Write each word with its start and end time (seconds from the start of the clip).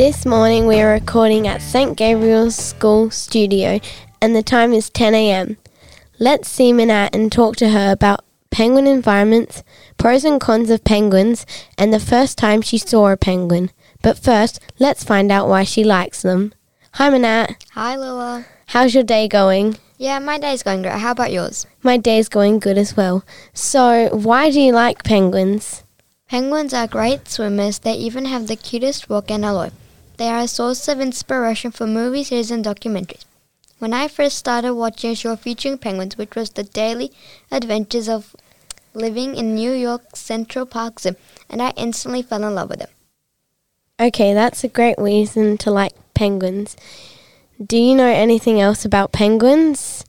This 0.00 0.24
morning 0.24 0.66
we 0.66 0.80
are 0.80 0.92
recording 0.92 1.46
at 1.46 1.60
St. 1.60 1.94
Gabriel's 1.94 2.56
School 2.56 3.10
studio 3.10 3.80
and 4.22 4.34
the 4.34 4.42
time 4.42 4.72
is 4.72 4.88
10 4.88 5.14
a.m. 5.14 5.58
Let's 6.18 6.48
see 6.48 6.72
Minat 6.72 7.14
and 7.14 7.30
talk 7.30 7.56
to 7.56 7.68
her 7.68 7.92
about 7.92 8.24
penguin 8.50 8.86
environments, 8.86 9.62
pros 9.98 10.24
and 10.24 10.40
cons 10.40 10.70
of 10.70 10.84
penguins, 10.84 11.44
and 11.76 11.92
the 11.92 12.00
first 12.00 12.38
time 12.38 12.62
she 12.62 12.78
saw 12.78 13.10
a 13.10 13.16
penguin. 13.18 13.72
But 14.00 14.18
first, 14.18 14.58
let's 14.78 15.04
find 15.04 15.30
out 15.30 15.50
why 15.50 15.64
she 15.64 15.84
likes 15.84 16.22
them. 16.22 16.54
Hi 16.94 17.10
Minat, 17.10 17.62
Hi, 17.72 17.94
Lila. 17.94 18.46
how's 18.68 18.94
your 18.94 19.04
day 19.04 19.28
going? 19.28 19.76
Yeah, 19.98 20.18
my 20.18 20.38
day's 20.38 20.62
going 20.62 20.80
great. 20.80 20.94
How 20.94 21.10
about 21.10 21.30
yours? 21.30 21.66
My 21.82 21.98
day's 21.98 22.30
going 22.30 22.58
good 22.58 22.78
as 22.78 22.96
well. 22.96 23.22
So, 23.52 24.08
why 24.16 24.50
do 24.50 24.62
you 24.62 24.72
like 24.72 25.04
penguins? 25.04 25.84
Penguins 26.26 26.72
are 26.72 26.86
great 26.86 27.28
swimmers. 27.28 27.80
They 27.80 27.92
even 27.92 28.24
have 28.24 28.46
the 28.46 28.56
cutest 28.56 29.10
walk 29.10 29.30
and 29.30 29.44
alloy. 29.44 29.68
They 30.20 30.28
are 30.28 30.40
a 30.40 30.48
source 30.48 30.86
of 30.86 31.00
inspiration 31.00 31.70
for 31.70 31.86
movie 31.86 32.24
series 32.24 32.50
and 32.50 32.62
documentaries. 32.62 33.24
When 33.78 33.94
I 33.94 34.06
first 34.06 34.36
started 34.36 34.74
watching 34.74 35.12
a 35.12 35.14
show 35.14 35.34
featuring 35.34 35.78
penguins, 35.78 36.18
which 36.18 36.36
was 36.36 36.50
the 36.50 36.62
daily 36.62 37.10
adventures 37.50 38.06
of 38.06 38.36
living 38.92 39.34
in 39.34 39.54
New 39.54 39.72
York 39.72 40.14
Central 40.14 40.66
Park 40.66 41.00
Zoo, 41.00 41.16
and 41.48 41.62
I 41.62 41.70
instantly 41.70 42.20
fell 42.20 42.44
in 42.44 42.54
love 42.54 42.68
with 42.68 42.80
them. 42.80 42.90
Okay, 43.98 44.34
that's 44.34 44.62
a 44.62 44.68
great 44.68 44.98
reason 44.98 45.56
to 45.56 45.70
like 45.70 45.94
penguins. 46.12 46.76
Do 47.58 47.78
you 47.78 47.94
know 47.94 48.04
anything 48.04 48.60
else 48.60 48.84
about 48.84 49.12
penguins? 49.12 50.04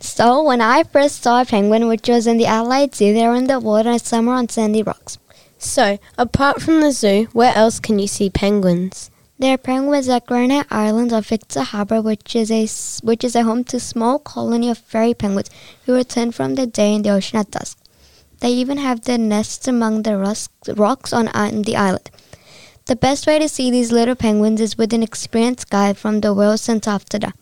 So, 0.00 0.42
when 0.42 0.60
I 0.60 0.82
first 0.82 1.22
saw 1.22 1.40
a 1.40 1.46
penguin, 1.46 1.88
which 1.88 2.10
was 2.10 2.26
in 2.26 2.36
the 2.36 2.44
Adelaide 2.44 2.94
Zoo, 2.94 3.14
they 3.14 3.26
were 3.26 3.34
in 3.34 3.46
the 3.46 3.58
water 3.58 3.88
and 3.88 4.02
some 4.02 4.26
were 4.26 4.34
on 4.34 4.50
sandy 4.50 4.82
rocks. 4.82 5.16
So, 5.56 5.98
apart 6.18 6.60
from 6.60 6.82
the 6.82 6.92
zoo, 6.92 7.28
where 7.32 7.54
else 7.56 7.80
can 7.80 7.98
you 7.98 8.06
see 8.06 8.28
penguins? 8.28 9.10
There 9.38 9.52
are 9.52 9.58
penguins 9.58 10.08
at 10.08 10.24
Granite 10.24 10.66
Island 10.70 11.12
of 11.12 11.26
Victor 11.26 11.60
Harbor, 11.60 12.00
which 12.00 12.34
is 12.34 12.50
a 12.50 12.66
which 13.04 13.22
is 13.22 13.36
a 13.36 13.42
home 13.42 13.64
to 13.64 13.76
a 13.76 13.80
small 13.80 14.18
colony 14.18 14.70
of 14.70 14.78
fairy 14.78 15.12
penguins 15.12 15.50
who 15.84 15.94
return 15.94 16.32
from 16.32 16.54
their 16.54 16.64
day 16.64 16.94
in 16.94 17.02
the 17.02 17.10
ocean 17.10 17.38
at 17.38 17.50
dusk. 17.50 17.78
They 18.40 18.48
even 18.52 18.78
have 18.78 19.02
their 19.02 19.18
nests 19.18 19.68
among 19.68 20.04
the 20.04 20.16
rocks 20.74 21.12
on 21.12 21.26
the 21.62 21.76
island. 21.76 22.10
The 22.86 22.96
best 22.96 23.26
way 23.26 23.38
to 23.38 23.46
see 23.46 23.70
these 23.70 23.92
little 23.92 24.14
penguins 24.14 24.62
is 24.62 24.78
with 24.78 24.94
an 24.94 25.02
experienced 25.02 25.68
guide 25.68 25.98
from 25.98 26.20
the 26.20 26.32
World 26.32 26.60
Centre 26.60 26.88
after 26.88 27.18
dark. 27.18 27.34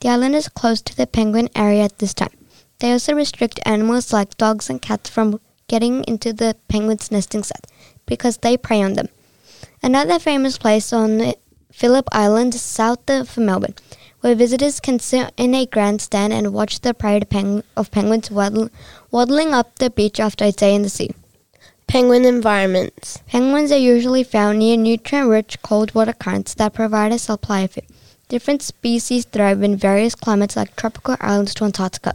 The 0.00 0.08
island 0.08 0.34
is 0.34 0.48
close 0.48 0.80
to 0.80 0.96
the 0.96 1.06
penguin 1.06 1.50
area 1.54 1.84
at 1.84 1.98
this 1.98 2.14
time. 2.14 2.32
They 2.78 2.92
also 2.92 3.12
restrict 3.14 3.60
animals 3.66 4.10
like 4.10 4.38
dogs 4.38 4.70
and 4.70 4.80
cats 4.80 5.10
from 5.10 5.38
getting 5.68 6.02
into 6.04 6.32
the 6.32 6.56
penguins' 6.68 7.10
nesting 7.10 7.42
site 7.42 7.66
because 8.06 8.38
they 8.38 8.56
prey 8.56 8.82
on 8.82 8.94
them. 8.94 9.08
Another 9.82 10.18
famous 10.18 10.58
place 10.58 10.92
on 10.92 11.34
Phillip 11.72 12.08
Island, 12.12 12.54
south 12.54 13.08
of 13.08 13.36
Melbourne, 13.36 13.74
where 14.20 14.34
visitors 14.34 14.78
can 14.78 14.98
sit 15.00 15.32
in 15.36 15.54
a 15.54 15.66
grandstand 15.66 16.32
and 16.32 16.52
watch 16.52 16.80
the 16.80 16.94
parade 16.94 17.28
peng- 17.28 17.64
of 17.76 17.90
penguins 17.90 18.30
waddle- 18.30 18.70
waddling 19.10 19.52
up 19.52 19.78
the 19.78 19.90
beach 19.90 20.20
after 20.20 20.44
a 20.44 20.52
day 20.52 20.74
in 20.74 20.82
the 20.82 20.88
sea. 20.88 21.10
Penguin 21.88 22.24
environments. 22.24 23.18
Penguins 23.26 23.72
are 23.72 23.78
usually 23.78 24.22
found 24.22 24.60
near 24.60 24.76
nutrient-rich 24.76 25.60
cold 25.62 25.94
water 25.94 26.12
currents 26.12 26.54
that 26.54 26.74
provide 26.74 27.12
a 27.12 27.18
supply 27.18 27.60
of 27.62 27.72
food. 27.72 27.84
Different 28.28 28.62
species 28.62 29.24
thrive 29.24 29.62
in 29.62 29.76
various 29.76 30.14
climates 30.14 30.56
like 30.56 30.76
tropical 30.76 31.16
islands 31.20 31.54
to 31.54 31.64
Antarctica. 31.64 32.14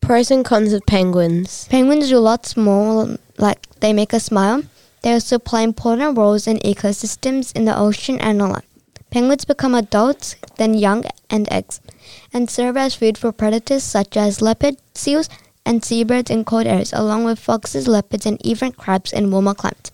Pros 0.00 0.30
and 0.30 0.44
cons 0.44 0.72
of 0.72 0.86
penguins. 0.86 1.66
Penguins 1.68 2.08
do 2.08 2.18
lots 2.18 2.56
more, 2.56 3.18
like 3.36 3.66
they 3.80 3.92
make 3.92 4.14
us 4.14 4.24
smile. 4.24 4.62
They 5.06 5.12
also 5.12 5.38
play 5.38 5.62
important 5.62 6.18
roles 6.18 6.48
in 6.48 6.58
ecosystems 6.58 7.54
in 7.54 7.64
the 7.64 7.78
ocean 7.78 8.18
and 8.18 8.42
on 8.42 8.50
land. 8.50 8.64
Penguins 9.08 9.44
become 9.44 9.72
adults, 9.72 10.34
then 10.56 10.74
young 10.74 11.04
and 11.30 11.46
eggs, 11.48 11.80
and 12.32 12.50
serve 12.50 12.76
as 12.76 12.96
food 12.96 13.16
for 13.16 13.30
predators 13.30 13.84
such 13.84 14.16
as 14.16 14.42
leopard, 14.42 14.78
seals, 14.94 15.28
and 15.64 15.84
seabirds 15.84 16.28
in 16.28 16.44
cold 16.44 16.66
areas, 16.66 16.92
along 16.92 17.22
with 17.22 17.38
foxes, 17.38 17.86
leopards, 17.86 18.26
and 18.26 18.44
even 18.44 18.72
crabs 18.72 19.12
in 19.12 19.30
warmer 19.30 19.54
climates. 19.54 19.92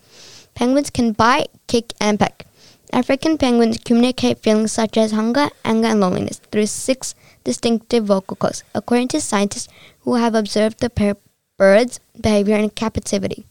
Penguins 0.55 0.89
can 0.89 1.13
bite, 1.13 1.51
kick, 1.67 1.93
and 2.01 2.19
peck. 2.19 2.47
African 2.91 3.37
penguins 3.37 3.77
communicate 3.85 4.39
feelings 4.39 4.73
such 4.73 4.97
as 4.97 5.13
hunger, 5.13 5.51
anger, 5.63 5.89
and 5.89 6.01
loneliness 6.01 6.41
through 6.51 6.69
six 6.69 7.15
distinctive 7.45 8.07
vocal 8.07 8.39
cords, 8.39 8.65
according 8.75 9.09
to 9.09 9.21
scientists 9.21 9.69
who 10.05 10.15
have 10.15 10.35
observed 10.35 10.81
the 10.81 11.19
bird's 11.59 12.01
behavior 12.19 12.57
in 12.57 12.71
captivity. 12.71 13.45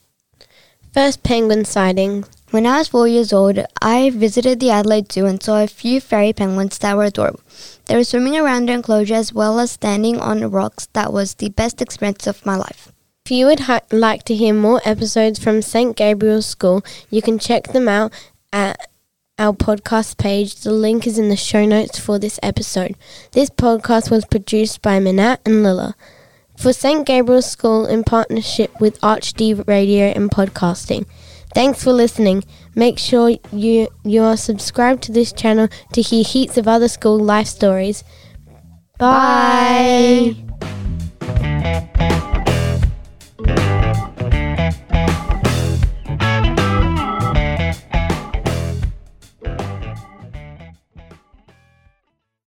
First 0.93 1.23
penguin 1.23 1.63
sighting. 1.63 2.25
When 2.49 2.67
I 2.67 2.79
was 2.79 2.89
four 2.89 3.07
years 3.07 3.31
old, 3.31 3.57
I 3.81 4.09
visited 4.09 4.59
the 4.59 4.71
Adelaide 4.71 5.09
Zoo 5.09 5.25
and 5.25 5.41
saw 5.41 5.63
a 5.63 5.67
few 5.67 6.01
fairy 6.01 6.33
penguins 6.33 6.77
that 6.79 6.97
were 6.97 7.05
adorable. 7.05 7.39
They 7.85 7.95
were 7.95 8.03
swimming 8.03 8.35
around 8.35 8.67
the 8.67 8.73
enclosure 8.73 9.13
as 9.13 9.31
well 9.31 9.57
as 9.61 9.71
standing 9.71 10.19
on 10.19 10.51
rocks. 10.51 10.89
That 10.91 11.13
was 11.13 11.35
the 11.35 11.47
best 11.47 11.81
experience 11.81 12.27
of 12.27 12.45
my 12.45 12.57
life. 12.57 12.91
If 13.25 13.31
you 13.31 13.45
would 13.45 13.61
ha- 13.61 13.79
like 13.89 14.23
to 14.23 14.35
hear 14.35 14.53
more 14.53 14.81
episodes 14.83 15.39
from 15.41 15.61
St. 15.61 15.95
Gabriel's 15.95 16.45
School, 16.45 16.83
you 17.09 17.21
can 17.21 17.39
check 17.39 17.67
them 17.67 17.87
out 17.87 18.11
at 18.51 18.89
our 19.39 19.53
podcast 19.53 20.17
page. 20.17 20.55
The 20.55 20.73
link 20.73 21.07
is 21.07 21.17
in 21.17 21.29
the 21.29 21.37
show 21.37 21.65
notes 21.65 21.99
for 21.99 22.19
this 22.19 22.37
episode. 22.43 22.97
This 23.31 23.49
podcast 23.49 24.11
was 24.11 24.25
produced 24.25 24.81
by 24.81 24.99
Minat 24.99 25.37
and 25.45 25.63
Lila 25.63 25.95
for 26.61 26.71
St. 26.71 27.07
Gabriel's 27.07 27.49
School 27.49 27.87
in 27.87 28.03
partnership 28.03 28.79
with 28.79 29.01
ArchD 29.01 29.67
Radio 29.67 30.05
and 30.05 30.29
Podcasting. 30.29 31.07
Thanks 31.55 31.83
for 31.83 31.91
listening. 31.91 32.43
Make 32.75 32.99
sure 32.99 33.31
you 33.51 33.87
you 34.03 34.21
are 34.21 34.37
subscribed 34.37 35.01
to 35.03 35.11
this 35.11 35.33
channel 35.33 35.69
to 35.93 36.01
hear 36.01 36.23
heaps 36.23 36.57
of 36.57 36.67
other 36.67 36.87
school 36.87 37.17
life 37.19 37.47
stories. 37.47 38.03
Bye. 38.99 39.07
Bye. 39.07 40.10